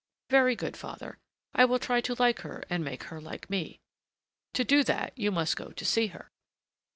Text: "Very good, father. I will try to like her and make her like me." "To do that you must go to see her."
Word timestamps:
"Very 0.31 0.55
good, 0.55 0.75
father. 0.75 1.19
I 1.53 1.63
will 1.65 1.77
try 1.77 2.01
to 2.01 2.15
like 2.17 2.39
her 2.39 2.63
and 2.71 2.83
make 2.83 3.03
her 3.13 3.21
like 3.21 3.51
me." 3.51 3.81
"To 4.53 4.63
do 4.63 4.83
that 4.85 5.13
you 5.15 5.29
must 5.31 5.55
go 5.55 5.69
to 5.73 5.85
see 5.85 6.07
her." 6.07 6.31